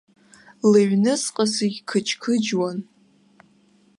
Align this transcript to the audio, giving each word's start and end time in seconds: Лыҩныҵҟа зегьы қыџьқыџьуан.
Лыҩныҵҟа 0.71 1.45
зегьы 1.53 1.81
қыџьқыџьуан. 1.89 2.77